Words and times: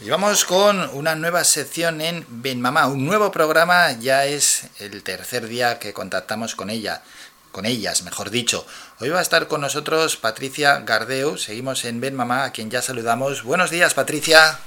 Y 0.00 0.10
vamos 0.10 0.44
con 0.44 0.90
una 0.94 1.14
nueva 1.14 1.44
sección 1.44 2.00
en 2.00 2.26
Ben 2.28 2.60
Mamá, 2.60 2.88
un 2.88 3.04
nuevo 3.06 3.30
programa, 3.30 3.92
ya 3.92 4.24
es 4.24 4.68
el 4.80 5.02
tercer 5.04 5.46
día 5.46 5.78
que 5.78 5.92
contactamos 5.92 6.56
con 6.56 6.70
ella, 6.70 7.02
con 7.52 7.66
ellas, 7.66 8.02
mejor 8.02 8.30
dicho. 8.30 8.66
Hoy 8.98 9.10
va 9.10 9.20
a 9.20 9.22
estar 9.22 9.46
con 9.46 9.60
nosotros 9.60 10.16
Patricia 10.16 10.80
Gardeu, 10.80 11.36
seguimos 11.36 11.84
en 11.84 12.00
Ben 12.00 12.16
Mamá, 12.16 12.44
a 12.44 12.50
quien 12.50 12.68
ya 12.68 12.82
saludamos. 12.82 13.44
Buenos 13.44 13.70
días, 13.70 13.94
Patricia. 13.94 14.58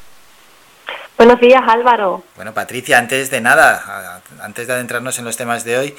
Buenos 1.18 1.40
días, 1.42 1.62
Álvaro. 1.68 2.24
Bueno, 2.36 2.54
Patricia, 2.54 2.98
antes 2.98 3.30
de 3.30 3.42
nada, 3.42 4.22
antes 4.42 4.68
de 4.68 4.74
adentrarnos 4.74 5.20
en 5.20 5.26
los 5.26 5.36
temas 5.36 5.66
de 5.66 5.78
hoy, 5.78 5.98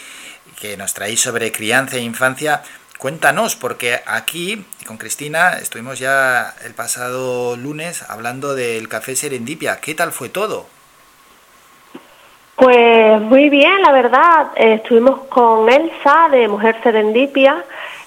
que 0.59 0.79
nos 0.79 0.95
traéis 0.95 1.21
sobre 1.21 1.53
crianza 1.53 1.97
e 1.97 2.01
infancia, 2.01 2.63
Cuéntanos, 2.99 3.57
porque 3.57 4.01
aquí 4.07 4.65
con 4.87 4.97
Cristina 4.97 5.59
estuvimos 5.61 5.99
ya 5.99 6.55
el 6.65 6.73
pasado 6.73 7.57
lunes 7.57 8.03
hablando 8.09 8.55
del 8.55 8.89
café 8.89 9.15
Serendipia. 9.15 9.81
¿Qué 9.81 9.95
tal 9.95 10.13
fue 10.13 10.31
todo? 10.31 10.67
Pues 12.57 13.21
muy 13.21 13.51
bien, 13.51 13.83
la 13.83 13.93
verdad. 13.93 14.47
estuvimos 14.57 15.27
con 15.27 15.71
Elsa 15.71 16.31
de 16.31 16.49
Mujer 16.49 16.81
Serendipia, 16.83 17.63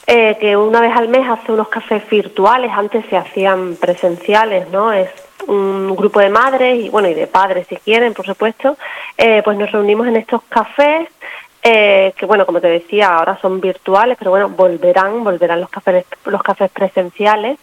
eh, 0.08 0.38
que 0.42 0.58
una 0.58 0.82
vez 0.82 0.96
al 0.96 1.08
mes 1.08 1.30
hace 1.30 1.52
unos 1.52 1.68
cafés 1.68 2.10
virtuales. 2.10 2.72
Antes 2.74 3.06
se 3.12 3.18
hacían 3.18 3.76
presenciales, 3.76 4.68
¿no? 4.70 4.92
Es 4.92 5.10
un 5.46 5.96
grupo 5.96 6.20
de 6.20 6.30
madres 6.30 6.84
y 6.84 6.90
bueno 6.90 7.08
y 7.10 7.14
de 7.14 7.28
padres 7.28 7.68
si 7.68 7.76
quieren, 7.78 8.16
por 8.16 8.26
supuesto. 8.26 8.76
Eh, 9.16 9.44
pues 9.46 9.56
nos 9.56 9.72
reunimos 9.72 10.08
en 10.08 10.16
estos 10.16 10.42
cafés 10.50 11.10
eh, 11.64 12.14
que 12.18 12.26
bueno, 12.26 12.46
como 12.46 12.62
te 12.62 12.68
decía, 12.68 13.16
ahora 13.16 13.38
son 13.42 13.60
virtuales, 13.60 14.18
pero 14.18 14.32
bueno, 14.32 14.50
volverán, 14.50 15.24
volverán 15.24 15.62
los 15.62 15.70
cafés, 15.70 16.06
los 16.26 16.44
cafés 16.44 16.72
presenciales. 16.72 17.60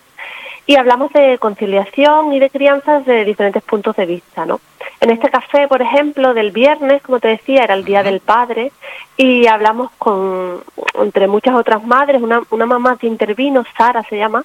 Y 0.68 0.74
hablamos 0.74 1.12
de 1.12 1.38
conciliación 1.38 2.32
y 2.32 2.40
de 2.40 2.50
crianzas 2.50 3.06
de 3.06 3.24
diferentes 3.24 3.62
puntos 3.62 3.94
de 3.94 4.04
vista, 4.04 4.44
¿no? 4.44 4.60
En 5.00 5.10
este 5.10 5.30
café, 5.30 5.68
por 5.68 5.80
ejemplo, 5.80 6.34
del 6.34 6.50
viernes, 6.50 7.02
como 7.02 7.20
te 7.20 7.28
decía, 7.28 7.62
era 7.62 7.74
el 7.74 7.84
Día 7.84 8.02
del 8.02 8.18
Padre, 8.18 8.72
y 9.16 9.46
hablamos 9.46 9.92
con, 9.98 10.62
entre 11.00 11.28
muchas 11.28 11.54
otras 11.54 11.84
madres, 11.84 12.20
una, 12.20 12.42
una 12.50 12.66
mamá 12.66 12.96
que 12.98 13.06
intervino, 13.06 13.64
Sara 13.76 14.02
se 14.04 14.16
llama, 14.16 14.44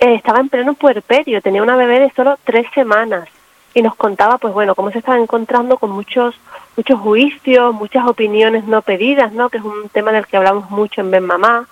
eh, 0.00 0.14
estaba 0.14 0.40
en 0.40 0.48
pleno 0.48 0.72
puerperio, 0.74 1.42
tenía 1.42 1.62
una 1.62 1.76
bebé 1.76 2.00
de 2.00 2.12
solo 2.12 2.38
tres 2.44 2.66
semanas, 2.74 3.28
y 3.78 3.82
nos 3.82 3.94
contaba, 3.94 4.38
pues 4.38 4.52
bueno, 4.52 4.74
cómo 4.74 4.90
se 4.90 4.98
estaba 4.98 5.18
encontrando 5.18 5.78
con 5.78 5.90
muchos 5.90 6.34
muchos 6.76 6.98
juicios, 7.00 7.74
muchas 7.74 8.06
opiniones 8.06 8.64
no 8.64 8.82
pedidas, 8.82 9.32
¿no? 9.32 9.48
Que 9.48 9.58
es 9.58 9.64
un 9.64 9.88
tema 9.90 10.10
del 10.12 10.26
que 10.26 10.36
hablamos 10.36 10.70
mucho 10.70 11.00
en 11.00 11.10
Ben 11.10 11.24
Mamá. 11.24 11.66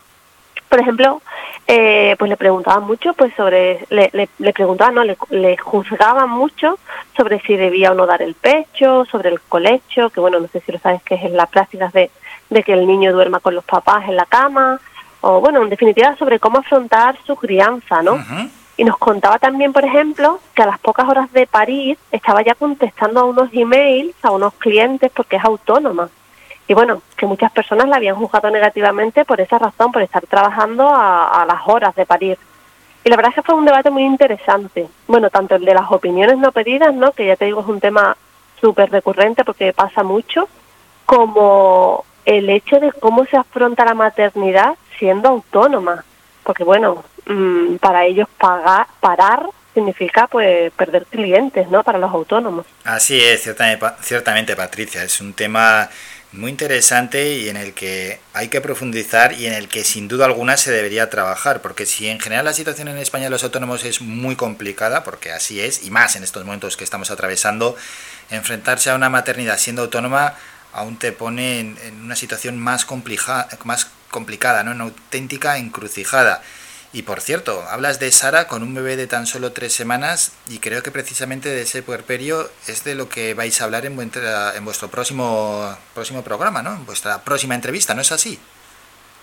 Por 0.69 0.81
ejemplo, 0.81 1.21
eh, 1.67 2.15
pues 2.19 2.29
le 2.29 2.37
preguntaban 2.37 2.85
mucho, 2.85 3.13
pues 3.15 3.33
sobre, 3.35 3.87
le, 3.91 4.53
preguntaban, 4.53 4.95
no, 4.95 5.05
le, 5.05 5.17
le, 5.31 5.57
juzgaban 5.57 6.29
mucho 6.29 6.79
sobre 7.17 7.41
si 7.41 7.57
debía 7.57 7.93
o 7.93 7.95
no 7.95 8.07
dar 8.07 8.23
el 8.23 8.35
pecho, 8.35 9.05
sobre 9.05 9.31
el 9.31 9.41
colecho, 9.41 10.11
que 10.11 10.21
bueno, 10.21 10.41
no 10.41 10.49
sé 10.49 10.61
si 10.61 10.73
lo 10.73 10.79
sabes 10.79 11.03
que 11.03 11.15
es 11.15 11.31
la 11.31 11.47
práctica 11.47 11.89
de, 11.93 12.11
de 12.51 12.63
que 12.63 12.73
el 12.73 12.87
niño 12.87 13.13
duerma 13.13 13.41
con 13.41 13.55
los 13.55 13.65
papás 13.65 14.09
en 14.09 14.17
la 14.17 14.27
cama, 14.27 14.81
o 15.21 15.41
bueno, 15.41 15.63
en 15.63 15.71
definitiva 15.71 16.17
sobre 16.17 16.39
cómo 16.39 16.59
afrontar 16.59 17.17
su 17.25 17.37
crianza, 17.37 18.03
¿no? 18.03 18.19
Y 18.77 18.85
nos 18.85 18.99
contaba 18.99 19.39
también, 19.39 19.73
por 19.73 19.85
ejemplo, 19.85 20.39
que 20.55 20.63
a 20.63 20.67
las 20.67 20.79
pocas 20.79 21.09
horas 21.09 21.33
de 21.33 21.47
parir 21.47 21.99
estaba 22.13 22.43
ya 22.43 22.55
contestando 22.55 23.21
a 23.21 23.25
unos 23.25 23.49
emails 23.53 24.15
a 24.23 24.31
unos 24.31 24.53
clientes 24.55 25.11
porque 25.15 25.37
es 25.37 25.45
autónoma. 25.45 26.11
Y 26.69 26.75
bueno, 26.75 27.01
que 27.17 27.27
muchas 27.27 27.53
personas 27.53 27.89
la 27.89 27.97
habían 27.97 28.17
juzgado 28.17 28.51
negativamente 28.51 29.25
por 29.25 29.41
esa 29.41 29.59
razón, 29.59 29.93
por 29.93 30.03
estar 30.03 30.27
trabajando 30.27 30.89
a, 30.93 31.45
las 31.47 31.61
horas 31.67 31.95
de 31.95 32.05
parir. 32.05 32.39
Y 33.05 33.09
la 33.09 33.17
verdad 33.17 33.31
es 33.31 33.37
que 33.37 33.43
fue 33.43 33.55
un 33.55 33.65
debate 33.65 33.91
muy 33.91 34.05
interesante. 34.05 34.89
Bueno, 35.07 35.31
tanto 35.31 35.55
el 35.55 35.65
de 35.65 35.75
las 35.75 35.91
opiniones 35.91 36.39
no 36.39 36.51
pedidas, 36.51 36.93
¿no? 36.93 37.13
que 37.13 37.27
ya 37.27 37.37
te 37.37 37.45
digo 37.45 37.61
es 37.61 37.69
un 37.69 37.81
tema 37.81 38.17
súper 38.61 38.91
recurrente 38.91 39.45
porque 39.45 39.73
pasa 39.73 40.03
mucho, 40.03 40.49
como 41.05 42.05
el 42.25 42.51
hecho 42.51 42.81
de 42.81 42.93
cómo 42.93 43.25
se 43.27 43.37
afronta 43.37 43.85
la 43.85 43.95
maternidad 43.95 44.75
siendo 44.99 45.29
autónoma. 45.29 46.05
Porque 46.43 46.65
bueno, 46.65 47.05
Mm, 47.27 47.77
para 47.77 48.07
ellos 48.07 48.29
pagar, 48.39 48.87
parar 49.01 49.47
significa 49.75 50.27
pues 50.27 50.73
perder 50.73 51.05
clientes, 51.07 51.69
¿no? 51.69 51.83
Para 51.85 51.99
los 51.99 52.11
autónomos. 52.11 52.65
Así 52.85 53.21
es, 53.21 53.43
ciertamente, 53.43 53.87
ciertamente 54.01 54.57
Patricia, 54.57 55.03
es 55.03 55.21
un 55.21 55.35
tema 55.35 55.91
muy 56.33 56.51
interesante 56.51 57.35
y 57.35 57.49
en 57.49 57.57
el 57.57 57.73
que 57.73 58.21
hay 58.33 58.49
que 58.49 58.61
profundizar 58.61 59.33
y 59.33 59.47
en 59.47 59.53
el 59.53 59.69
que 59.69 59.85
sin 59.85 60.09
duda 60.09 60.27
alguna 60.27 60.57
se 60.57 60.71
debería 60.71 61.11
trabajar, 61.11 61.63
porque 61.63 61.87
si 61.87 62.09
en 62.09 62.21
general 62.21 62.45
la 62.45 62.53
situación 62.53 62.89
en 62.89 62.99
España 62.99 63.25
de 63.25 63.31
los 63.31 63.45
autónomos 63.45 63.85
es 63.85 64.01
muy 64.01 64.37
complicada, 64.37 65.05
porque 65.05 65.33
así 65.33 65.61
es, 65.61 65.85
y 65.85 65.91
más 65.91 66.17
en 66.17 66.25
estos 66.25 66.45
momentos 66.45 66.77
que 66.77 66.85
estamos 66.85 67.11
atravesando, 67.11 67.77
enfrentarse 68.31 68.91
a 68.91 68.95
una 68.95 69.09
maternidad 69.09 69.59
siendo 69.59 69.83
autónoma 69.83 70.35
aún 70.73 70.99
te 70.99 71.13
pone 71.13 71.61
en, 71.61 71.79
una 72.03 72.17
situación 72.17 72.59
más, 72.59 72.85
complicada, 72.85 73.49
más 73.65 73.89
complicada, 74.11 74.63
¿no? 74.63 74.73
en 74.73 74.81
auténtica 74.83 75.57
encrucijada. 75.57 76.43
Y 76.93 77.03
por 77.03 77.21
cierto, 77.21 77.63
hablas 77.69 78.01
de 78.01 78.11
Sara 78.11 78.49
con 78.49 78.63
un 78.63 78.75
bebé 78.75 78.97
de 78.97 79.07
tan 79.07 79.27
solo 79.27 79.53
tres 79.53 79.73
semanas 79.73 80.33
y 80.49 80.59
creo 80.59 80.83
que 80.83 80.91
precisamente 80.91 81.49
de 81.49 81.63
ese 81.63 81.83
puerperio 81.83 82.49
es 82.69 82.85
de 82.85 82.95
lo 82.95 83.09
que 83.09 83.35
vais 83.35 83.61
a 83.61 83.65
hablar 83.65 83.85
en, 83.85 83.99
en 84.01 84.65
vuestro 84.65 84.89
próximo, 84.89 85.77
próximo 85.95 86.23
programa, 86.23 86.63
¿no? 86.63 86.75
En 86.75 86.87
vuestra 86.87 87.23
próxima 87.23 87.55
entrevista, 87.55 87.95
¿no 87.95 88.01
es 88.01 88.13
así? 88.13 88.39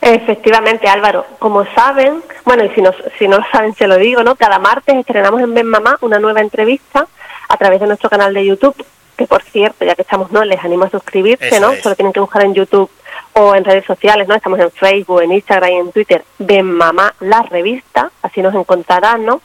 Efectivamente, 0.02 0.88
Álvaro. 0.90 1.26
Como 1.40 1.66
saben, 1.74 2.22
bueno, 2.44 2.66
y 2.66 2.70
si 2.72 2.82
no, 2.82 2.92
si 3.18 3.28
no 3.28 3.38
lo 3.38 3.46
saben, 3.52 3.74
se 3.74 3.88
lo 3.88 3.98
digo, 3.98 4.22
¿no? 4.22 4.36
Cada 4.36 4.60
martes 4.60 4.96
estrenamos 4.98 5.42
en 5.42 5.54
Ben 5.54 5.66
Mamá 5.66 5.98
una 6.02 6.20
nueva 6.20 6.42
entrevista 6.42 7.08
a 7.48 7.58
través 7.58 7.80
de 7.80 7.88
nuestro 7.88 8.10
canal 8.10 8.34
de 8.34 8.46
YouTube, 8.46 8.76
que 9.24 9.28
por 9.28 9.42
cierto, 9.44 9.86
ya 9.86 9.96
que 9.96 10.02
estamos, 10.02 10.32
¿no? 10.32 10.44
Les 10.44 10.62
animo 10.64 10.84
a 10.84 10.90
suscribirse, 10.90 11.60
¿no? 11.62 11.74
Solo 11.76 11.96
tienen 11.96 12.12
que 12.12 12.20
buscar 12.20 12.44
en 12.44 12.54
YouTube 12.54 12.90
o 13.34 13.56
en 13.56 13.64
redes 13.64 13.86
sociales, 13.86 14.28
¿no? 14.28 14.36
Estamos 14.36 14.60
en 14.60 14.70
Facebook, 14.70 15.22
en 15.22 15.32
Instagram 15.32 15.72
y 15.72 15.76
en 15.76 15.92
Twitter, 15.94 16.26
Ven 16.40 16.70
Mamá 16.70 17.16
la 17.22 17.42
revista, 17.44 18.12
así 18.22 18.42
nos 18.42 18.54
encontrarán, 18.54 19.26
¿no? 19.26 19.42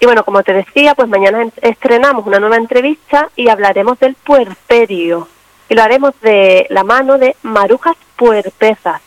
Y 0.00 0.06
bueno, 0.06 0.24
como 0.24 0.42
te 0.42 0.52
decía, 0.52 0.96
pues 0.96 1.08
mañana 1.08 1.46
estrenamos 1.62 2.26
una 2.26 2.40
nueva 2.40 2.56
entrevista 2.56 3.30
y 3.36 3.48
hablaremos 3.48 4.00
del 4.00 4.14
puerperio. 4.16 5.28
Y 5.68 5.74
lo 5.74 5.82
haremos 5.82 6.12
de 6.20 6.66
la 6.70 6.82
mano 6.82 7.16
de 7.16 7.36
Marujas 7.42 7.96
Puerpezas, 8.16 9.00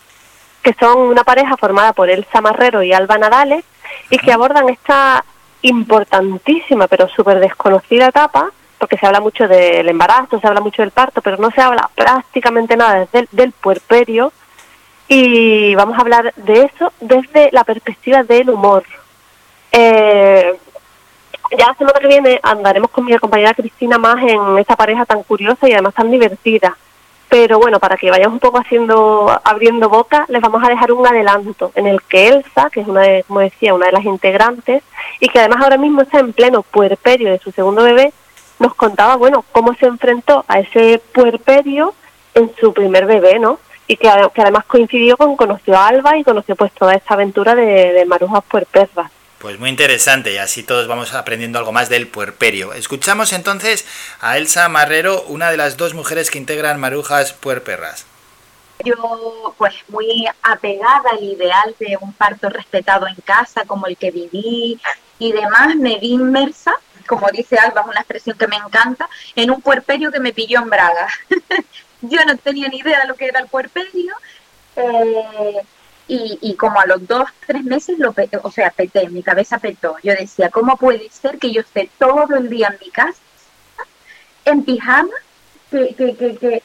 que 0.63 0.73
son 0.79 0.99
una 0.99 1.23
pareja 1.23 1.57
formada 1.57 1.91
por 1.91 2.09
Elsa 2.09 2.39
Marrero 2.39 2.81
y 2.81 2.93
Alba 2.93 3.17
Nadales 3.17 3.65
y 4.09 4.17
que 4.17 4.31
abordan 4.31 4.69
esta 4.69 5.25
importantísima 5.63 6.87
pero 6.87 7.09
súper 7.09 7.39
desconocida 7.39 8.07
etapa 8.07 8.51
porque 8.77 8.97
se 8.97 9.05
habla 9.05 9.19
mucho 9.19 9.47
del 9.47 9.87
embarazo, 9.89 10.39
se 10.39 10.47
habla 10.47 10.61
mucho 10.61 10.81
del 10.81 10.91
parto, 10.91 11.21
pero 11.21 11.37
no 11.37 11.51
se 11.51 11.61
habla 11.61 11.89
prácticamente 11.95 12.77
nada 12.77 13.07
desde 13.11 13.27
del 13.31 13.51
puerperio 13.51 14.31
y 15.07 15.73
vamos 15.75 15.97
a 15.97 16.01
hablar 16.01 16.33
de 16.35 16.63
eso 16.63 16.91
desde 16.99 17.49
la 17.51 17.63
perspectiva 17.63 18.23
del 18.23 18.49
humor. 18.49 18.83
Eh, 19.71 20.57
ya 21.57 21.67
la 21.67 21.73
semana 21.75 21.99
que 21.99 22.07
viene 22.07 22.39
andaremos 22.43 22.91
con 22.91 23.05
mi 23.05 23.17
compañera 23.17 23.53
Cristina 23.53 23.97
más 23.97 24.21
en 24.23 24.57
esta 24.57 24.75
pareja 24.75 25.05
tan 25.05 25.23
curiosa 25.23 25.67
y 25.67 25.73
además 25.73 25.93
tan 25.93 26.11
divertida. 26.11 26.77
Pero 27.29 27.59
bueno, 27.59 27.79
para 27.79 27.97
que 27.97 28.09
vayamos 28.09 28.33
un 28.33 28.39
poco 28.39 28.57
haciendo, 28.57 29.39
abriendo 29.43 29.89
boca, 29.89 30.25
les 30.29 30.41
vamos 30.41 30.63
a 30.63 30.69
dejar 30.69 30.93
un 30.93 31.05
adelanto 31.05 31.71
en 31.75 31.87
el 31.87 32.01
que 32.03 32.29
Elsa, 32.29 32.69
que 32.69 32.81
es 32.81 32.87
una 32.87 33.01
de, 33.01 33.25
como 33.27 33.41
decía, 33.41 33.73
una 33.73 33.87
de 33.87 33.91
las 33.91 34.05
integrantes, 34.05 34.81
y 35.19 35.27
que 35.27 35.39
además 35.39 35.61
ahora 35.61 35.77
mismo 35.77 36.01
está 36.01 36.19
en 36.19 36.31
pleno 36.31 36.63
puerperio 36.63 37.29
de 37.29 37.39
su 37.39 37.51
segundo 37.51 37.83
bebé, 37.83 38.13
nos 38.59 38.75
contaba, 38.75 39.15
bueno, 39.15 39.45
cómo 39.51 39.75
se 39.75 39.85
enfrentó 39.85 40.45
a 40.47 40.59
ese 40.59 41.01
puerperio 41.13 41.93
en 42.33 42.51
su 42.59 42.73
primer 42.73 43.05
bebé, 43.05 43.39
¿no? 43.39 43.59
Y 43.87 43.97
que, 43.97 44.09
además 44.09 44.65
coincidió 44.65 45.15
con 45.17 45.37
conoció 45.37 45.77
a 45.77 45.87
Alba 45.87 46.17
y 46.17 46.23
conoció 46.23 46.55
pues 46.55 46.71
toda 46.73 46.93
esta 46.93 47.13
aventura 47.13 47.55
de, 47.55 47.93
de 47.93 48.05
Marujas 48.05 48.43
Puerperras. 48.43 49.11
Pues 49.39 49.59
muy 49.59 49.69
interesante 49.69 50.33
y 50.33 50.37
así 50.37 50.63
todos 50.63 50.87
vamos 50.87 51.13
aprendiendo 51.13 51.59
algo 51.59 51.71
más 51.71 51.89
del 51.89 52.07
puerperio. 52.07 52.73
Escuchamos 52.73 53.33
entonces 53.33 53.85
a 54.19 54.37
Elsa 54.37 54.67
Marrero, 54.67 55.21
una 55.27 55.51
de 55.51 55.57
las 55.57 55.77
dos 55.77 55.93
mujeres 55.93 56.31
que 56.31 56.39
integran 56.39 56.79
Marujas 56.79 57.33
Puerperras. 57.33 58.05
Yo, 58.83 59.53
pues 59.57 59.73
muy 59.89 60.27
apegada 60.41 61.11
al 61.11 61.23
ideal 61.23 61.75
de 61.79 61.97
un 62.01 62.13
parto 62.13 62.49
respetado 62.49 63.07
en 63.07 63.15
casa, 63.23 63.63
como 63.65 63.87
el 63.87 63.97
que 63.97 64.11
viví 64.11 64.79
y 65.19 65.31
demás, 65.31 65.75
me 65.75 65.97
vi 65.99 66.13
inmersa 66.13 66.73
como 67.07 67.29
dice 67.31 67.57
Alba, 67.57 67.81
es 67.81 67.87
una 67.87 68.01
expresión 68.01 68.37
que 68.37 68.47
me 68.47 68.57
encanta, 68.57 69.09
en 69.35 69.49
un 69.49 69.61
puerperio 69.61 70.11
que 70.11 70.19
me 70.19 70.33
pilló 70.33 70.59
en 70.59 70.69
Braga. 70.69 71.07
Yo 72.01 72.23
no 72.25 72.37
tenía 72.37 72.67
ni 72.67 72.77
idea 72.77 73.01
de 73.01 73.07
lo 73.07 73.15
que 73.15 73.25
era 73.25 73.39
el 73.39 73.47
puerperio. 73.47 74.13
Eh, 74.75 75.61
y, 76.09 76.55
como 76.55 76.79
a 76.79 76.85
los 76.85 77.05
dos, 77.05 77.29
tres 77.45 77.63
meses, 77.63 77.99
lo 77.99 78.13
o 78.43 78.51
sea, 78.51 78.71
peté, 78.71 79.09
mi 79.09 79.21
cabeza 79.23 79.59
petó. 79.59 79.97
Yo 80.03 80.13
decía, 80.13 80.49
¿cómo 80.49 80.77
puede 80.77 81.09
ser 81.09 81.37
que 81.37 81.51
yo 81.51 81.61
esté 81.61 81.89
todo 81.99 82.35
el 82.37 82.49
día 82.49 82.69
en 82.69 82.77
mi 82.79 82.91
casa, 82.91 83.19
en 84.45 84.63
pijama, 84.63 85.13
que, 85.69 85.93
que, 85.95 86.15
que, 86.15 86.37
que, 86.37 86.63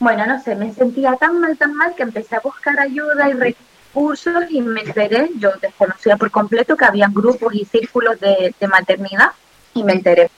bueno, 0.00 0.26
no 0.26 0.42
sé, 0.42 0.56
me 0.56 0.74
sentía 0.74 1.14
tan 1.14 1.40
mal, 1.40 1.56
tan 1.56 1.74
mal 1.74 1.94
que 1.94 2.02
empecé 2.02 2.34
a 2.34 2.40
buscar 2.40 2.78
ayuda 2.80 3.30
y 3.30 3.34
recursos 3.34 4.50
y 4.50 4.60
me 4.60 4.80
enteré, 4.80 5.30
yo 5.36 5.52
desconocía 5.60 6.16
por 6.16 6.32
completo 6.32 6.76
que 6.76 6.84
había 6.84 7.06
grupos 7.08 7.54
y 7.54 7.64
círculos 7.64 8.18
de 8.18 8.52
maternidad 8.68 9.30
y 9.74 9.84
me 9.84 9.92
enteré. 9.92 10.30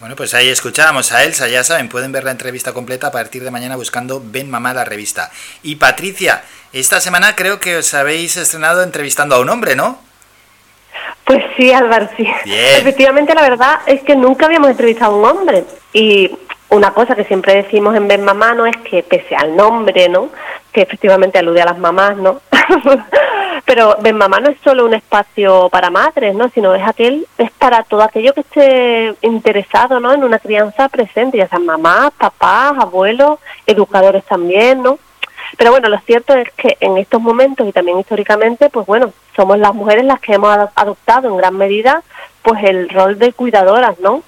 Bueno, 0.00 0.14
pues 0.14 0.32
ahí 0.34 0.48
escuchábamos 0.48 1.10
a 1.10 1.24
Elsa, 1.24 1.48
ya 1.48 1.64
saben, 1.64 1.88
pueden 1.88 2.12
ver 2.12 2.22
la 2.22 2.30
entrevista 2.30 2.72
completa 2.72 3.08
a 3.08 3.10
partir 3.10 3.42
de 3.42 3.50
mañana 3.50 3.74
buscando 3.74 4.22
Ven 4.24 4.48
Mamá 4.48 4.72
la 4.72 4.84
revista. 4.84 5.30
Y 5.64 5.76
Patricia, 5.76 6.44
esta 6.72 7.00
semana 7.00 7.34
creo 7.34 7.58
que 7.58 7.76
os 7.78 7.92
habéis 7.94 8.36
estrenado 8.36 8.84
entrevistando 8.84 9.34
a 9.34 9.40
un 9.40 9.48
hombre, 9.48 9.74
¿no? 9.74 9.98
Pues 11.24 11.42
sí, 11.56 11.72
Álvaro, 11.72 12.08
sí. 12.16 12.26
Efectivamente, 12.46 13.34
la 13.34 13.42
verdad 13.42 13.80
es 13.86 14.00
que 14.02 14.14
nunca 14.14 14.46
habíamos 14.46 14.70
entrevistado 14.70 15.12
a 15.12 15.16
un 15.16 15.24
hombre. 15.24 15.64
Y 15.92 16.30
una 16.70 16.92
cosa 16.92 17.16
que 17.16 17.24
siempre 17.24 17.54
decimos 17.54 17.96
en 17.96 18.06
Ven 18.08 18.24
Mamá 18.24 18.54
no 18.54 18.66
es 18.66 18.76
que 18.78 19.02
pese 19.02 19.34
al 19.34 19.56
nombre, 19.56 20.08
¿no? 20.08 20.30
Que 20.72 20.82
efectivamente 20.82 21.38
alude 21.38 21.60
a 21.60 21.66
las 21.66 21.78
mamás, 21.78 22.16
¿no? 22.16 22.40
Pero 23.78 23.96
Ven 24.00 24.16
Mamá 24.16 24.40
no 24.40 24.50
es 24.50 24.58
solo 24.64 24.84
un 24.84 24.94
espacio 24.94 25.68
para 25.68 25.88
madres, 25.88 26.34
¿no? 26.34 26.50
Sino 26.50 26.74
es 26.74 26.82
aquel, 26.84 27.28
es 27.38 27.52
para 27.52 27.84
todo 27.84 28.02
aquello 28.02 28.34
que 28.34 28.40
esté 28.40 29.14
interesado, 29.22 30.00
¿no? 30.00 30.12
En 30.12 30.24
una 30.24 30.40
crianza 30.40 30.88
presente, 30.88 31.38
ya 31.38 31.46
sean 31.46 31.64
mamás, 31.64 32.10
papás, 32.18 32.72
abuelos, 32.76 33.38
educadores 33.68 34.24
también, 34.24 34.82
¿no? 34.82 34.98
Pero 35.56 35.70
bueno, 35.70 35.88
lo 35.88 36.00
cierto 36.00 36.34
es 36.34 36.50
que 36.56 36.76
en 36.80 36.98
estos 36.98 37.22
momentos 37.22 37.68
y 37.68 37.72
también 37.72 38.00
históricamente, 38.00 38.68
pues 38.68 38.84
bueno, 38.84 39.12
somos 39.36 39.60
las 39.60 39.72
mujeres 39.72 40.04
las 40.04 40.18
que 40.18 40.32
hemos 40.32 40.58
adoptado 40.74 41.28
en 41.28 41.36
gran 41.36 41.56
medida 41.56 42.02
pues 42.42 42.64
el 42.64 42.88
rol 42.88 43.16
de 43.16 43.32
cuidadoras, 43.32 44.00
¿no? 44.00 44.24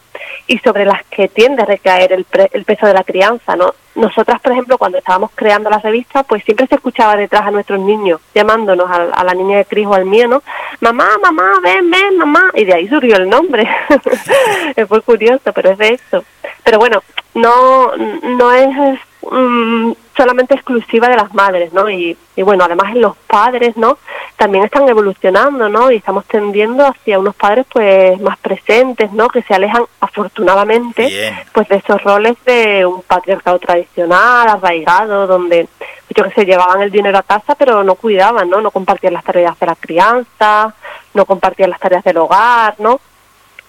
Y 0.47 0.59
sobre 0.59 0.85
las 0.85 1.05
que 1.06 1.29
tiende 1.29 1.62
a 1.62 1.67
recaer 1.67 2.12
el, 2.12 2.27
el 2.53 2.65
peso 2.65 2.87
de 2.87 2.94
la 2.94 3.05
crianza, 3.05 3.56
¿no? 3.56 3.75
Nosotras, 3.94 4.41
por 4.41 4.53
ejemplo, 4.53 4.79
cuando 4.79 4.99
estábamos 4.99 5.31
creando 5.35 5.69
la 5.69 5.79
revista, 5.79 6.23
pues 6.23 6.44
siempre 6.44 6.67
se 6.67 6.77
escuchaba 6.77 7.17
detrás 7.17 7.43
a 7.43 7.50
nuestros 7.50 7.81
niños, 7.81 8.21
llamándonos 8.35 8.88
a, 8.91 9.25
la 9.25 9.35
niña 9.35 9.59
de 9.59 9.65
Cris 9.65 9.87
o 9.87 9.94
al 9.94 10.06
mío, 10.06 10.29
¿no? 10.29 10.43
Mamá, 10.81 11.09
mamá, 11.21 11.61
ven, 11.62 11.91
ven, 11.91 12.17
mamá. 12.17 12.50
Y 12.55 12.65
de 12.65 12.75
ahí 12.75 12.88
surgió 12.88 13.17
el 13.17 13.29
nombre. 13.29 13.69
es 14.77 14.91
muy 14.91 15.00
curioso, 15.00 15.53
pero 15.53 15.71
es 15.71 15.79
de 15.79 15.88
eso. 15.88 16.25
Pero 16.62 16.79
bueno, 16.79 17.03
no, 17.35 17.97
no 17.97 18.53
es 18.53 19.00
Mm, 19.23 19.93
solamente 20.20 20.55
exclusiva 20.55 21.08
de 21.08 21.17
las 21.17 21.32
madres, 21.32 21.72
¿no? 21.72 21.88
Y, 21.88 22.14
bueno, 22.37 22.64
además 22.64 22.94
los 22.94 23.17
padres, 23.26 23.75
¿no? 23.78 23.96
También 24.37 24.64
están 24.64 24.87
evolucionando, 24.87 25.70
¿no? 25.70 25.90
Y 25.90 25.96
estamos 25.96 26.26
tendiendo 26.26 26.84
hacia 26.87 27.19
unos 27.19 27.34
padres, 27.34 27.64
pues, 27.72 28.20
más 28.20 28.37
presentes, 28.37 29.11
¿no? 29.12 29.28
Que 29.28 29.40
se 29.40 29.55
alejan, 29.55 29.84
afortunadamente, 29.99 31.32
pues, 31.55 31.69
de 31.69 31.76
esos 31.76 32.02
roles 32.05 32.37
de 32.44 32.84
un 32.84 33.00
patriarcado 33.00 33.58
tradicional, 33.61 34.46
arraigado, 34.46 35.26
donde, 35.26 35.69
yo 36.14 36.25
que 36.25 36.32
sé, 36.32 36.44
llevaban 36.44 36.82
el 36.82 36.90
dinero 36.90 37.17
a 37.17 37.22
casa, 37.22 37.55
pero 37.55 37.82
no 37.82 37.94
cuidaban, 37.94 38.50
¿no? 38.50 38.61
No 38.61 38.70
compartían 38.70 39.14
las 39.14 39.25
tareas 39.25 39.58
de 39.58 39.67
la 39.67 39.75
crianza, 39.75 40.75
no 41.14 41.25
compartían 41.25 41.70
las 41.70 41.81
tareas 41.81 42.05
del 42.05 42.19
hogar, 42.19 42.75
¿no? 42.78 43.00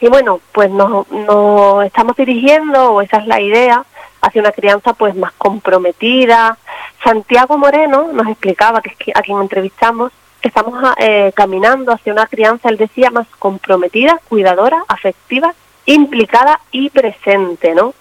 Y 0.02 0.10
bueno, 0.10 0.42
pues 0.52 0.70
nos, 0.70 1.10
nos 1.12 1.86
estamos 1.86 2.18
dirigiendo, 2.18 2.92
o 2.92 3.02
esa 3.02 3.20
es 3.20 3.28
la 3.28 3.40
idea, 3.40 3.86
hacia 4.22 4.42
una 4.42 4.52
crianza 4.52 4.94
pues 4.94 5.16
más 5.16 5.34
comprometida. 5.34 6.58
Santiago 7.04 7.58
Moreno 7.58 8.10
nos 8.14 8.28
explicaba, 8.28 8.82
que 8.82 8.96
es 8.98 9.16
a 9.16 9.22
quien 9.22 9.40
entrevistamos, 9.40 10.12
que 10.42 10.48
estamos 10.48 10.74
eh, 10.98 11.32
caminando 11.36 11.92
hacia 11.92 12.14
una 12.14 12.28
crianza, 12.28 12.70
él 12.70 12.78
decía, 12.78 13.12
más 13.12 13.28
comprometida, 13.40 14.20
cuidadora, 14.28 14.84
afectiva, 14.88 15.54
implicada 15.86 16.60
y 16.72 16.90
presente, 16.90 17.76
¿no? 17.76 17.94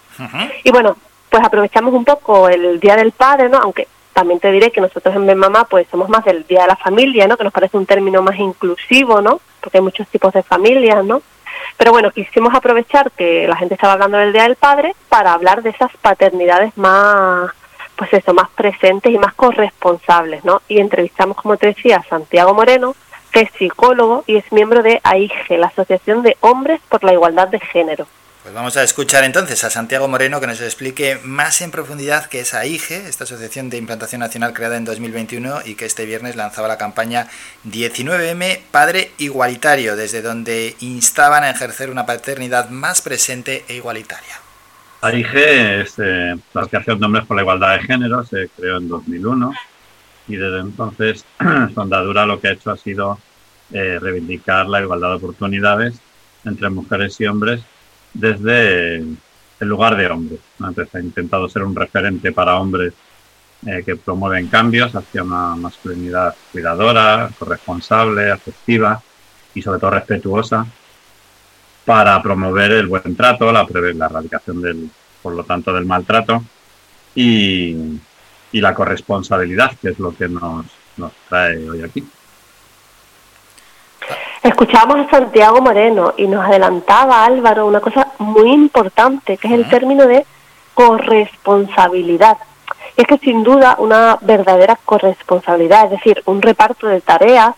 Y 0.63 0.71
bueno, 0.71 0.97
pues 1.29 1.43
aprovechamos 1.43 1.93
un 1.93 2.05
poco 2.05 2.47
el 2.47 2.79
Día 2.79 2.95
del 2.95 3.11
Padre, 3.11 3.49
¿no? 3.49 3.57
Aunque 3.57 3.87
también 4.13 4.39
te 4.39 4.51
diré 4.51 4.71
que 4.71 4.81
nosotros 4.81 5.15
en 5.15 5.25
Ben 5.25 5.37
Mamá 5.37 5.65
pues 5.65 5.87
somos 5.89 6.09
más 6.09 6.23
del 6.25 6.45
Día 6.45 6.61
de 6.61 6.67
la 6.67 6.75
Familia, 6.75 7.27
¿no? 7.27 7.37
Que 7.37 7.43
nos 7.43 7.53
parece 7.53 7.77
un 7.77 7.85
término 7.85 8.21
más 8.21 8.37
inclusivo, 8.37 9.21
¿no? 9.21 9.39
Porque 9.61 9.77
hay 9.77 9.83
muchos 9.83 10.07
tipos 10.09 10.33
de 10.33 10.43
familias, 10.43 11.03
¿no? 11.05 11.21
Pero 11.77 11.91
bueno, 11.91 12.11
quisimos 12.11 12.53
aprovechar 12.53 13.11
que 13.11 13.47
la 13.47 13.55
gente 13.55 13.75
estaba 13.75 13.93
hablando 13.93 14.17
del 14.17 14.33
Día 14.33 14.43
del 14.43 14.55
Padre 14.55 14.95
para 15.09 15.33
hablar 15.33 15.63
de 15.63 15.71
esas 15.71 15.91
paternidades 16.01 16.77
más, 16.77 17.51
pues 17.95 18.13
eso, 18.13 18.33
más 18.33 18.49
presentes 18.49 19.11
y 19.11 19.17
más 19.17 19.33
corresponsables, 19.33 20.45
¿no? 20.45 20.61
Y 20.67 20.79
entrevistamos, 20.79 21.37
como 21.37 21.57
te 21.57 21.67
decía, 21.67 21.97
a 21.97 22.03
Santiago 22.03 22.53
Moreno, 22.53 22.95
que 23.31 23.41
es 23.41 23.51
psicólogo 23.57 24.23
y 24.27 24.37
es 24.37 24.51
miembro 24.51 24.83
de 24.83 24.99
AIGE, 25.03 25.57
la 25.57 25.67
Asociación 25.67 26.21
de 26.21 26.37
Hombres 26.41 26.81
por 26.89 27.03
la 27.03 27.13
Igualdad 27.13 27.47
de 27.47 27.59
Género. 27.59 28.07
Pues 28.43 28.55
vamos 28.55 28.75
a 28.75 28.81
escuchar 28.81 29.23
entonces 29.23 29.63
a 29.63 29.69
Santiago 29.69 30.07
Moreno 30.07 30.41
que 30.41 30.47
nos 30.47 30.61
explique 30.61 31.19
más 31.23 31.61
en 31.61 31.69
profundidad 31.69 32.25
qué 32.25 32.39
es 32.39 32.55
AIGE, 32.55 33.07
esta 33.07 33.25
Asociación 33.25 33.69
de 33.69 33.77
Implantación 33.77 34.19
Nacional 34.19 34.53
creada 34.53 34.77
en 34.77 34.85
2021 34.85 35.59
y 35.63 35.75
que 35.75 35.85
este 35.85 36.07
viernes 36.07 36.35
lanzaba 36.35 36.67
la 36.67 36.79
campaña 36.79 37.27
19M 37.69 38.61
Padre 38.71 39.11
Igualitario, 39.19 39.95
desde 39.95 40.23
donde 40.23 40.75
instaban 40.79 41.43
a 41.43 41.51
ejercer 41.51 41.91
una 41.91 42.07
paternidad 42.07 42.71
más 42.71 43.03
presente 43.03 43.63
e 43.67 43.75
igualitaria. 43.75 44.33
AIGE 45.01 45.81
es 45.81 45.99
eh, 45.99 46.35
la 46.55 46.61
Asociación 46.61 46.99
de 46.99 47.05
Hombres 47.05 47.25
por 47.27 47.37
la 47.37 47.43
Igualdad 47.43 47.77
de 47.77 47.83
Género, 47.83 48.23
se 48.25 48.49
creó 48.57 48.77
en 48.77 48.87
2001 48.87 49.53
y 50.29 50.35
desde 50.35 50.61
entonces 50.61 51.25
su 51.75 51.79
andadura 51.79 52.25
lo 52.25 52.41
que 52.41 52.47
ha 52.47 52.53
hecho 52.53 52.71
ha 52.71 52.77
sido 52.77 53.19
eh, 53.71 53.99
reivindicar 54.01 54.65
la 54.67 54.81
igualdad 54.81 55.09
de 55.09 55.15
oportunidades 55.17 55.99
entre 56.43 56.71
mujeres 56.71 57.21
y 57.21 57.27
hombres 57.27 57.61
desde 58.13 58.97
el 58.97 59.67
lugar 59.67 59.95
de 59.95 60.07
hombres. 60.07 60.39
Entonces 60.59 60.93
ha 60.95 60.99
intentado 60.99 61.47
ser 61.49 61.63
un 61.63 61.75
referente 61.75 62.31
para 62.31 62.59
hombres 62.59 62.93
eh, 63.65 63.83
que 63.85 63.95
promueven 63.95 64.47
cambios 64.47 64.95
hacia 64.95 65.23
una 65.23 65.55
masculinidad 65.55 66.35
cuidadora, 66.51 67.29
corresponsable, 67.37 68.31
afectiva 68.31 69.01
y 69.53 69.61
sobre 69.61 69.79
todo 69.79 69.91
respetuosa 69.91 70.65
para 71.85 72.21
promover 72.21 72.71
el 72.71 72.87
buen 72.87 73.15
trato, 73.15 73.51
la, 73.51 73.67
la 73.93 74.05
erradicación 74.05 74.61
del, 74.61 74.89
por 75.21 75.33
lo 75.33 75.43
tanto, 75.43 75.73
del 75.73 75.85
maltrato 75.85 76.43
y, 77.15 77.99
y 78.51 78.61
la 78.61 78.73
corresponsabilidad, 78.73 79.77
que 79.81 79.89
es 79.89 79.99
lo 79.99 80.15
que 80.15 80.27
nos, 80.27 80.65
nos 80.97 81.11
trae 81.27 81.69
hoy 81.69 81.81
aquí. 81.81 82.03
Escuchábamos 84.43 85.05
a 85.05 85.09
Santiago 85.11 85.61
Moreno 85.61 86.15
y 86.17 86.25
nos 86.25 86.43
adelantaba 86.43 87.25
Álvaro 87.25 87.67
una 87.67 87.79
cosa 87.79 88.07
muy 88.17 88.51
importante, 88.51 89.37
que 89.37 89.47
es 89.47 89.53
el 89.53 89.69
término 89.69 90.07
de 90.07 90.25
corresponsabilidad. 90.73 92.37
Y 92.97 93.01
es 93.01 93.07
que 93.07 93.19
sin 93.19 93.43
duda 93.43 93.75
una 93.77 94.17
verdadera 94.21 94.79
corresponsabilidad, 94.83 95.85
es 95.85 95.91
decir, 95.91 96.23
un 96.25 96.41
reparto 96.41 96.87
de 96.87 97.01
tareas, 97.01 97.53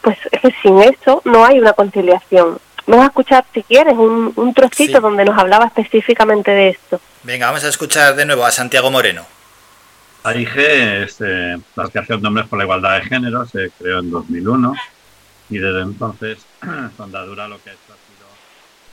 pues 0.00 0.16
es 0.30 0.40
que 0.40 0.54
sin 0.62 0.80
eso 0.80 1.20
no 1.26 1.44
hay 1.44 1.60
una 1.60 1.74
conciliación. 1.74 2.58
Vamos 2.86 3.04
a 3.04 3.08
escuchar, 3.08 3.44
si 3.52 3.62
quieres, 3.62 3.94
un, 3.94 4.32
un 4.34 4.54
trocito 4.54 5.02
donde 5.02 5.26
nos 5.26 5.38
hablaba 5.38 5.66
específicamente 5.66 6.50
de 6.50 6.70
esto. 6.70 6.98
Venga, 7.24 7.46
vamos 7.46 7.64
a 7.64 7.68
escuchar 7.68 8.16
de 8.16 8.24
nuevo 8.24 8.44
a 8.44 8.50
Santiago 8.50 8.90
Moreno. 8.90 9.22
AIGE 10.24 11.02
es 11.02 11.20
eh, 11.20 11.58
la 11.76 11.82
Asociación 11.82 12.22
de 12.22 12.28
Hombres 12.28 12.46
por 12.46 12.58
la 12.58 12.64
Igualdad 12.64 12.94
de 12.94 13.02
Género, 13.02 13.44
se 13.44 13.70
creó 13.78 13.98
en 13.98 14.10
2001 14.10 14.74
y 15.52 15.58
desde 15.58 15.82
entonces 15.82 16.38
Sondadura 16.96 17.46
lo 17.48 17.62
que 17.62 17.70
ha 17.70 17.72
hecho 17.72 17.92
ha 17.92 17.96
sido... 17.96 18.26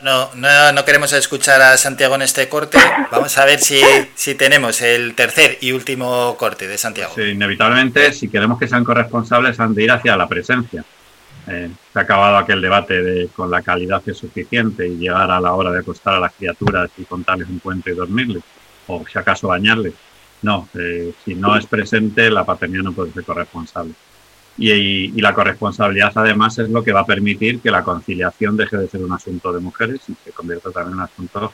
No, 0.01 0.29
no, 0.35 0.71
no, 0.71 0.85
queremos 0.85 1.11
escuchar 1.13 1.61
a 1.61 1.77
Santiago 1.77 2.15
en 2.15 2.21
este 2.21 2.47
corte. 2.49 2.77
Vamos 3.11 3.37
a 3.37 3.45
ver 3.45 3.59
si, 3.59 3.81
si 4.15 4.35
tenemos 4.35 4.81
el 4.81 5.15
tercer 5.15 5.57
y 5.61 5.71
último 5.71 6.35
corte 6.37 6.67
de 6.67 6.77
Santiago. 6.77 7.13
Sí, 7.15 7.21
inevitablemente, 7.21 8.13
si 8.13 8.29
queremos 8.29 8.59
que 8.59 8.67
sean 8.67 8.83
corresponsables, 8.83 9.59
han 9.59 9.73
de 9.73 9.83
ir 9.83 9.91
hacia 9.91 10.15
la 10.15 10.27
presencia. 10.27 10.83
Eh, 11.47 11.69
se 11.91 11.99
ha 11.99 12.03
acabado 12.03 12.37
aquel 12.37 12.61
debate 12.61 13.01
de 13.01 13.27
con 13.29 13.49
la 13.49 13.61
calidad 13.61 14.03
es 14.05 14.17
suficiente 14.17 14.87
y 14.87 14.97
llegar 14.97 15.31
a 15.31 15.39
la 15.39 15.53
hora 15.53 15.71
de 15.71 15.79
acostar 15.79 16.15
a 16.15 16.19
las 16.19 16.33
criaturas 16.33 16.91
y 16.97 17.05
contarles 17.05 17.49
un 17.49 17.59
cuento 17.59 17.89
y 17.89 17.95
dormirles, 17.95 18.43
o 18.87 19.03
si 19.11 19.17
acaso 19.17 19.47
bañarles. 19.47 19.93
No, 20.41 20.69
eh, 20.75 21.13
si 21.25 21.35
no 21.35 21.57
es 21.57 21.65
presente, 21.65 22.29
la 22.29 22.45
paternidad 22.45 22.83
no 22.83 22.93
puede 22.93 23.11
ser 23.11 23.23
corresponsable. 23.23 23.93
Y, 24.59 25.21
la 25.21 25.33
corresponsabilidad 25.33 26.11
además 26.15 26.57
es 26.59 26.69
lo 26.69 26.83
que 26.83 26.91
va 26.91 27.01
a 27.01 27.05
permitir 27.05 27.61
que 27.61 27.71
la 27.71 27.83
conciliación 27.83 28.57
deje 28.57 28.77
de 28.77 28.89
ser 28.89 29.01
un 29.01 29.13
asunto 29.13 29.53
de 29.53 29.61
mujeres 29.61 30.01
y 30.09 30.15
se 30.23 30.31
convierta 30.31 30.71
también 30.71 30.93
en 30.93 30.99
un 30.99 31.05
asunto 31.05 31.53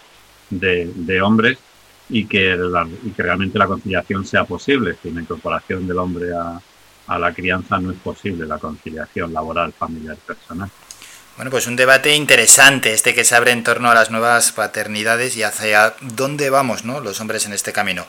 de, 0.50 1.22
hombres 1.22 1.60
y 2.10 2.26
que, 2.26 2.58
y 3.04 3.10
que 3.12 3.24
realmente 3.24 3.60
la 3.60 3.68
conciliación 3.68 4.26
sea 4.26 4.46
posible. 4.46 4.96
Sin 5.02 5.16
la 5.16 5.22
incorporación 5.22 5.86
del 5.88 6.00
hombre 6.00 6.34
a, 6.34 6.60
a 7.08 7.20
la 7.20 7.34
crianza 7.34 7.80
no 7.80 7.92
es 7.92 7.98
posible 8.00 8.46
la 8.48 8.58
conciliación 8.58 9.32
laboral, 9.32 9.72
familiar 9.74 10.18
y 10.18 10.28
personal. 10.28 10.70
Bueno, 11.36 11.51
pues 11.51 11.68
un 11.68 11.75
debate 11.75 12.15
interesante 12.15 12.94
este 12.94 13.13
que 13.13 13.25
se 13.25 13.36
abre 13.36 13.51
en 13.51 13.65
torno 13.65 13.92
a 13.92 13.94
las 13.94 14.10
nuevas 14.10 14.54
paternidades 14.54 15.36
y 15.36 15.44
hacia 15.44 15.94
dónde 16.00 16.50
vamos, 16.50 16.86
¿no? 16.86 17.01
Los 17.01 17.20
hombres 17.20 17.46
en 17.46 17.51
este 17.51 17.74
camino. 17.74 18.06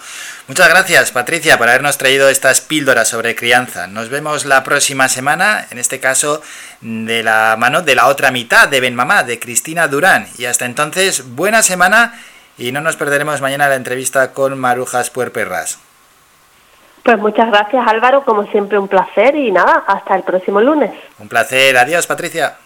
Muchas 0.47 0.69
gracias, 0.69 1.11
Patricia, 1.11 1.59
por 1.59 1.69
habernos 1.69 1.99
traído 1.99 2.29
estas 2.29 2.61
píldoras 2.61 3.09
sobre 3.09 3.35
crianza. 3.35 3.89
Nos 3.89 4.11
vemos 4.11 4.45
la 4.45 4.63
próxima 4.63 5.09
semana, 5.09 5.67
en 5.73 5.79
este 5.79 5.99
caso 5.99 6.41
de 6.81 7.25
la 7.25 7.57
mano 7.59 7.83
de 7.83 7.97
la 7.97 8.07
otra 8.07 8.31
mitad 8.31 8.69
de 8.69 8.81
Ben 8.81 8.95
Mamá, 8.95 9.25
de 9.25 9.41
Cristina 9.41 9.89
Durán. 9.89 10.29
Y 10.39 10.45
hasta 10.45 10.65
entonces, 10.65 11.35
buena 11.35 11.65
semana 11.65 12.15
y 12.57 12.71
no 12.71 12.81
nos 12.81 12.95
perderemos 12.95 13.41
mañana 13.41 13.69
la 13.69 13.75
entrevista 13.75 14.33
con 14.33 14.57
Marujas 14.57 15.11
Puerperras. 15.11 15.81
Pues 17.03 17.19
muchas 17.19 17.49
gracias 17.49 17.85
Álvaro, 17.89 18.25
como 18.25 18.45
siempre 18.53 18.79
un 18.79 18.87
placer 18.87 19.35
y 19.35 19.51
nada, 19.51 19.83
hasta 19.89 20.15
el 20.15 20.23
próximo 20.23 20.61
lunes. 20.61 20.93
Un 21.19 21.27
placer, 21.27 21.77
adiós 21.77 22.07
Patricia. 22.07 22.57